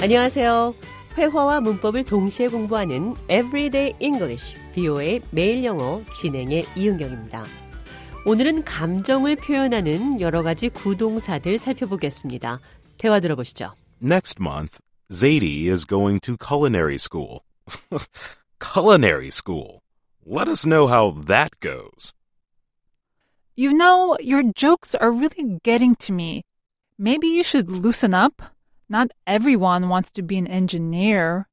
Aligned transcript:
안녕하세요. 0.00 0.74
회화와 1.16 1.60
문법을 1.60 2.04
동시에 2.04 2.48
공부하는 2.48 3.14
Everyday 3.30 3.94
English, 4.00 4.56
BO의 4.74 5.22
매일 5.30 5.64
영어 5.64 6.02
진행의 6.12 6.66
이은경입니다. 6.76 7.44
오늘은 8.26 8.64
감정을 8.64 9.36
표현하는 9.36 10.20
여러 10.20 10.42
가지 10.42 10.68
구동사들 10.68 11.58
살펴보겠습니다. 11.58 12.60
대화 12.98 13.20
들어보시죠. 13.20 13.72
Next 14.02 14.42
month, 14.42 14.78
Zadie 15.10 15.70
is 15.70 15.86
going 15.86 16.20
to 16.20 16.36
culinary 16.36 16.96
school. 16.96 17.40
culinary 18.58 19.28
school. 19.28 19.80
Let 20.24 20.48
us 20.48 20.66
know 20.66 20.88
how 20.88 21.12
that 21.26 21.50
goes. 21.60 22.12
You 23.54 23.72
know, 23.72 24.16
your 24.20 24.42
jokes 24.54 24.94
are 24.94 25.10
really 25.10 25.58
getting 25.62 25.94
to 26.06 26.12
me. 26.12 26.42
Maybe 26.98 27.28
you 27.28 27.42
should 27.42 27.70
loosen 27.70 28.12
up. 28.12 28.42
Not 28.90 29.10
everyone 29.26 29.88
wants 29.88 30.10
to 30.12 30.22
be 30.22 30.38
an 30.38 30.46
engineer. 30.46 31.48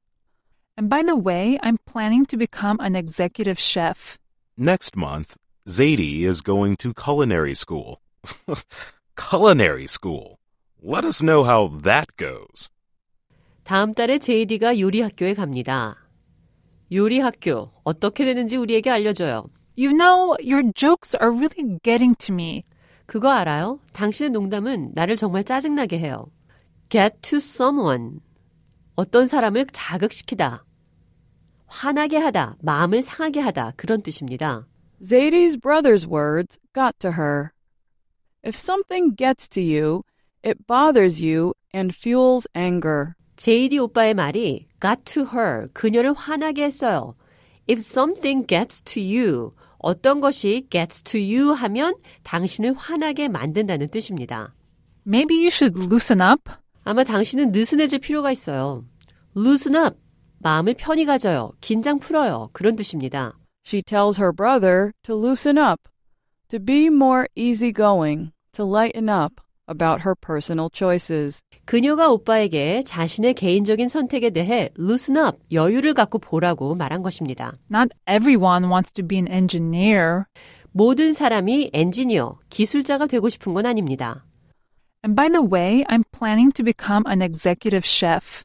And 0.76 0.88
by 0.88 1.02
the 1.02 1.16
way, 1.16 1.58
I'm 1.62 1.78
planning 1.86 2.26
to 2.26 2.36
become 2.36 2.78
an 2.80 2.96
executive 2.96 3.58
chef. 3.58 4.18
Next 4.56 4.96
month, 4.96 5.36
Zadie 5.68 6.22
is 6.22 6.42
going 6.42 6.76
to 6.78 6.92
culinary 6.94 7.54
school. 7.54 8.00
culinary 9.16 9.86
school. 9.86 10.38
Let 10.82 11.04
us 11.04 11.22
know 11.22 11.44
how 11.44 11.68
that 11.82 12.16
goes. 12.16 12.70
다음 13.64 13.94
달에 13.94 14.18
JD가 14.18 14.78
요리 14.78 15.00
학교에 15.00 15.34
갑니다. 15.34 15.96
요리 16.92 17.18
학교 17.18 17.70
어떻게 17.82 18.24
되는지 18.26 18.56
우리에게 18.56 18.90
알려줘요. 18.90 19.48
You 19.76 19.96
know, 19.96 20.36
your 20.38 20.62
jokes 20.74 21.16
are 21.20 21.32
really 21.32 21.78
getting 21.82 22.14
to 22.26 22.34
me. 22.34 22.64
그거 23.06 23.30
알아요? 23.30 23.80
당신의 23.92 24.30
농담은 24.30 24.92
나를 24.94 25.16
정말 25.16 25.44
짜증나게 25.44 25.98
해요. 25.98 26.26
get 26.90 27.16
to 27.22 27.38
someone. 27.38 28.20
어떤 28.94 29.26
사람을 29.26 29.66
자극시키다. 29.72 30.64
화나게 31.66 32.18
하다, 32.18 32.56
마음을 32.62 33.02
상하게 33.02 33.40
하다. 33.40 33.72
그런 33.76 34.02
뜻입니다. 34.02 34.66
Zadie's 35.02 35.60
brother's 35.60 36.06
words 36.06 36.58
got 36.72 36.98
to 37.00 37.10
her. 37.12 37.50
If 38.46 38.56
something 38.56 39.16
gets 39.16 39.48
to 39.48 39.62
you, 39.62 40.02
it 40.44 40.66
bothers 40.66 41.22
you 41.22 41.54
and 41.74 41.94
fuels 41.94 42.46
anger. 42.56 43.14
JD 43.36 43.78
오빠의 43.78 44.14
말이 44.14 44.68
got 44.80 45.02
to 45.04 45.24
her, 45.34 45.68
그녀를 45.72 46.12
화나게 46.12 46.64
했어요. 46.64 47.16
If 47.68 47.80
something 47.80 48.46
gets 48.46 48.82
to 48.82 49.02
you, 49.02 49.52
어떤 49.78 50.20
것이 50.20 50.66
gets 50.70 51.02
to 51.02 51.20
you 51.20 51.52
하면 51.52 51.94
당신을 52.22 52.74
화나게 52.74 53.28
만든다는 53.28 53.88
뜻입니다. 53.88 54.54
Maybe 55.06 55.36
you 55.36 55.48
should 55.48 55.78
loosen 55.78 56.20
up. 56.20 56.50
아마 56.83 57.03
당신은 57.03 57.51
느슨해질 57.51 57.99
필요가 57.99 58.31
있어요. 58.31 58.85
loosen 59.35 59.75
up, 59.75 59.97
마음을 60.39 60.73
편히 60.77 61.05
가져요. 61.05 61.51
긴장 61.61 61.99
풀어요. 61.99 62.49
그런 62.53 62.75
뜻입니다. 62.75 63.37
She 63.65 63.83
tells 63.83 64.19
her 64.19 64.33
brother 64.33 64.91
to 65.03 65.15
loosen 65.15 65.57
up, 65.57 65.81
to 66.49 66.59
be 66.59 66.87
more 66.87 67.27
easygoing, 67.35 68.31
to 68.53 68.65
lighten 68.65 69.09
up 69.09 69.41
about 69.69 70.01
her 70.01 70.15
personal 70.15 70.69
choices. 70.73 71.41
그녀가 71.65 72.09
오빠에게 72.09 72.81
자신의 72.83 73.35
개인적인 73.35 73.89
선택에 73.89 74.31
대해 74.31 74.69
loosen 74.79 75.23
up, 75.23 75.37
여유를 75.51 75.93
갖고 75.93 76.17
보라고 76.17 76.73
말한 76.73 77.03
것입니다. 77.03 77.53
Not 77.71 77.89
everyone 78.09 78.65
wants 78.71 78.91
to 78.93 79.05
be 79.05 79.17
an 79.17 79.31
engineer. 79.31 80.23
모든 80.71 81.13
사람이 81.13 81.71
엔지니어, 81.73 82.39
기술자가 82.49 83.05
되고 83.07 83.29
싶은 83.29 83.53
건 83.53 83.65
아닙니다. 83.65 84.25
And 85.02 85.14
by 85.14 85.28
the 85.28 85.42
way, 85.42 85.84
I'm 85.88 86.04
planning 86.12 86.50
to 86.52 86.64
become 86.64 87.04
an 87.06 87.20
executive 87.20 87.84
chef. 87.84 88.44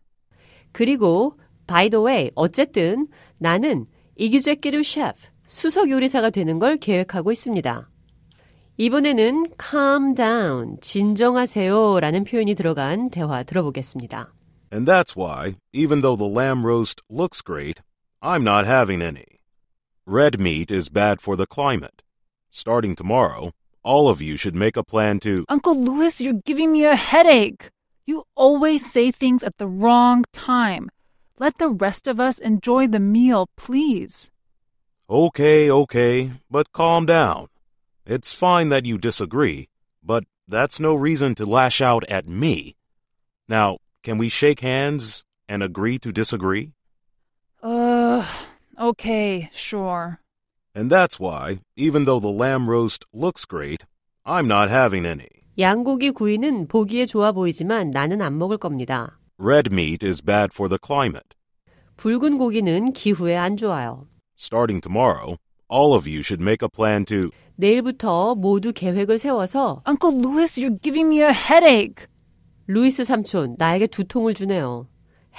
그리고 0.73 1.33
by 1.67 1.89
the 1.89 2.03
way, 2.03 2.31
어쨌든 2.35 3.07
나는 3.37 3.85
executive 4.17 4.83
chef, 4.83 5.29
수석 5.45 5.89
요리사가 5.89 6.29
되는 6.29 6.59
걸 6.59 6.77
계획하고 6.77 7.31
있습니다. 7.31 7.89
이번에는 8.77 9.47
calm 9.59 10.15
down, 10.15 10.77
진정하세요라는 10.81 12.23
표현이 12.23 12.55
들어간 12.55 13.09
대화 13.09 13.43
들어보겠습니다. 13.43 14.33
And 14.71 14.89
that's 14.89 15.15
why, 15.15 15.55
even 15.73 16.01
though 16.01 16.15
the 16.15 16.29
lamb 16.29 16.65
roast 16.65 17.01
looks 17.09 17.41
great, 17.41 17.81
I'm 18.21 18.43
not 18.43 18.65
having 18.67 19.01
any. 19.01 19.39
Red 20.05 20.39
meat 20.39 20.71
is 20.71 20.89
bad 20.89 21.19
for 21.21 21.35
the 21.35 21.45
climate. 21.45 22.03
Starting 22.51 22.95
tomorrow, 22.95 23.51
all 23.84 24.08
of 24.08 24.20
you 24.20 24.36
should 24.36 24.56
make 24.56 24.76
a 24.76 24.82
plan 24.82 25.20
to. 25.20 25.44
Uncle 25.48 25.78
Louis, 25.78 26.20
you're 26.20 26.42
giving 26.44 26.72
me 26.72 26.84
a 26.84 26.96
headache. 26.96 27.70
You 28.06 28.24
always 28.34 28.90
say 28.90 29.10
things 29.10 29.44
at 29.44 29.58
the 29.58 29.68
wrong 29.68 30.24
time. 30.32 30.90
Let 31.38 31.58
the 31.58 31.68
rest 31.68 32.06
of 32.06 32.18
us 32.18 32.38
enjoy 32.38 32.86
the 32.88 33.00
meal, 33.00 33.48
please. 33.56 34.30
Okay, 35.08 35.70
okay, 35.70 36.32
but 36.50 36.72
calm 36.72 37.06
down. 37.06 37.48
It's 38.06 38.32
fine 38.32 38.68
that 38.70 38.86
you 38.86 38.98
disagree, 38.98 39.68
but 40.02 40.24
that's 40.48 40.80
no 40.80 40.94
reason 40.94 41.34
to 41.36 41.46
lash 41.46 41.80
out 41.80 42.04
at 42.08 42.26
me. 42.26 42.76
Now, 43.48 43.78
can 44.02 44.18
we 44.18 44.28
shake 44.28 44.60
hands 44.60 45.24
and 45.48 45.62
agree 45.62 45.98
to 45.98 46.12
disagree? 46.12 46.72
Uh, 47.62 48.26
okay, 48.78 49.50
sure. 49.52 50.20
And 50.75 50.89
that's 50.91 51.19
why, 51.19 51.59
even 51.75 52.05
though 52.05 52.19
the 52.19 52.31
lamb 52.31 52.69
roast 52.69 53.05
looks 53.13 53.45
great, 53.45 53.85
I'm 54.25 54.47
not 54.47 54.69
having 54.69 55.05
any. 55.05 55.27
양고기 55.57 56.11
구이는 56.11 56.67
보기에 56.67 57.05
좋아 57.05 57.31
보이지만 57.31 57.91
나는 57.91 58.21
안 58.21 58.37
먹을 58.37 58.57
겁니다. 58.57 59.19
Red 59.37 59.69
meat 59.71 60.05
is 60.05 60.21
bad 60.21 60.51
for 60.53 60.69
the 60.69 60.79
climate. 60.81 61.35
붉은 61.97 62.37
고기는 62.37 62.93
기후에 62.93 63.35
안 63.35 63.57
좋아요. 63.57 64.07
Starting 64.37 64.81
tomorrow, 64.81 65.37
all 65.69 65.93
of 65.93 66.07
you 66.07 66.19
should 66.19 66.41
make 66.41 66.63
a 66.63 66.69
plan 66.69 67.03
to. 67.05 67.29
내일부터 67.55 68.35
모두 68.35 68.71
계획을 68.71 69.19
세워서 69.19 69.83
Uncle 69.85 70.17
Louis, 70.17 70.57
you're 70.61 70.81
giving 70.81 71.13
me 71.13 71.21
a 71.21 71.33
headache. 71.33 72.07
루이스 72.67 73.03
삼촌, 73.03 73.55
나에게 73.57 73.87
두통을 73.87 74.33
주네요. 74.33 74.87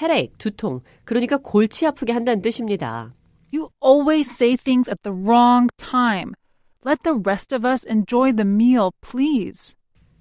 헤레익, 0.01 0.37
두통. 0.37 0.81
그러니까 1.05 1.39
골치 1.39 1.87
아프게 1.87 2.13
한다는 2.13 2.43
뜻입니다. 2.43 3.14
You 3.55 3.71
always 3.81 4.31
say 4.31 4.57
things 4.57 4.89
at 4.89 5.03
the 5.03 5.13
wrong 5.13 5.69
time. 5.77 6.35
Let 6.85 7.03
the 7.03 7.15
rest 7.15 7.53
of 7.53 7.65
us 7.65 7.85
enjoy 7.85 8.33
the 8.33 8.47
meal, 8.47 8.91
please. 9.01 9.75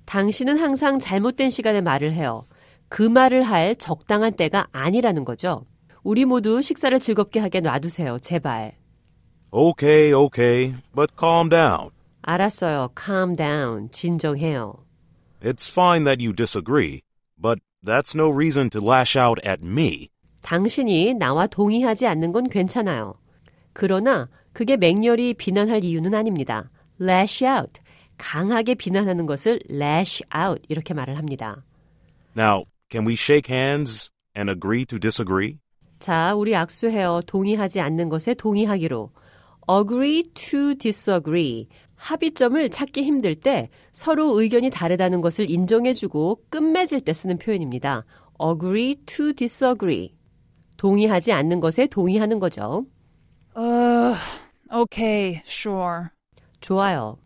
당신은 0.05 0.57
항상 0.57 0.99
잘못된 0.99 1.49
시간에 1.49 1.81
말을 1.81 2.13
해요. 2.13 2.43
그 2.89 3.03
말을 3.03 3.43
할 3.43 3.75
적당한 3.75 4.33
때가 4.33 4.67
아니라는 4.71 5.23
거죠. 5.23 5.65
우리 6.03 6.25
모두 6.25 6.61
식사를 6.61 6.97
즐겁게 6.97 7.39
하게 7.39 7.61
놔두세요, 7.61 8.17
제발. 8.19 8.73
Okay, 9.51 10.13
okay, 10.13 10.75
but 10.95 11.11
calm 11.17 11.49
down. 11.49 11.91
알았어요. 12.23 12.89
calm 12.95 13.35
down. 13.35 13.89
진정해요. 13.91 14.85
It's 15.41 15.69
fine 15.69 16.03
that 16.05 16.21
you 16.21 16.33
disagree, 16.33 17.03
but 17.39 17.59
that's 17.83 18.13
no 18.13 18.29
reason 18.29 18.69
to 18.71 18.81
lash 18.81 19.15
out 19.15 19.39
at 19.45 19.63
me. 19.63 20.09
당신이 20.41 21.13
나와 21.15 21.47
동의하지 21.47 22.07
않는 22.07 22.31
건 22.31 22.49
괜찮아요. 22.49 23.15
그러나 23.74 24.30
그게 24.54 24.78
맹렬히 24.78 25.34
비난할 25.34 25.84
이유는 25.84 26.14
아닙니다. 26.14 26.70
lash 27.00 27.44
out. 27.44 27.80
강하게 28.16 28.74
비난하는 28.74 29.26
것을 29.26 29.60
lash 29.68 30.22
out 30.34 30.62
이렇게 30.68 30.94
말을 30.94 31.18
합니다. 31.18 31.64
Now, 32.36 32.64
can 32.90 33.06
we 33.06 33.14
shake 33.14 33.54
hands 33.54 34.10
and 34.36 34.50
agree 34.50 34.86
to 34.86 34.98
disagree? 34.98 35.58
자, 35.98 36.34
우리 36.34 36.54
악수해요. 36.56 37.20
동의하지 37.26 37.80
않는 37.80 38.08
것에 38.08 38.34
동의하기로. 38.34 39.10
agree 39.70 40.22
to 40.34 40.74
disagree. 40.74 41.68
합의점을 41.96 42.68
찾기 42.70 43.02
힘들 43.02 43.34
때 43.34 43.70
서로 43.92 44.38
의견이 44.40 44.70
다르다는 44.70 45.20
것을 45.20 45.50
인정해주고 45.50 46.42
끝맺을 46.50 47.00
때 47.00 47.12
쓰는 47.12 47.38
표현입니다. 47.38 48.04
agree 48.40 48.96
to 49.06 49.32
disagree. 49.32 50.14
동의하지 50.76 51.32
않는 51.32 51.60
것에 51.60 51.86
동의하는 51.86 52.38
거죠. 52.40 52.84
Uh, 53.54 54.16
okay, 54.72 55.42
sure. 55.46 56.10
좋아요. 56.60 57.18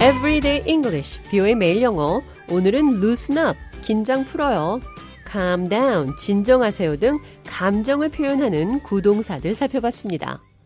Everyday 0.00 0.62
English, 0.66 1.20
비오의 1.30 1.56
매일 1.56 1.82
영어. 1.82 2.22
오늘은 2.48 3.00
loosen 3.00 3.36
up, 3.38 3.58
긴장 3.84 4.24
풀어요. 4.24 4.80
calm 5.30 5.68
down, 5.68 6.16
진정하세요 6.16 6.96
등 6.98 7.18
감정을 7.46 8.08
표현하는 8.08 8.80
구동사들 8.80 9.54
살펴봤습니다. 9.54 10.40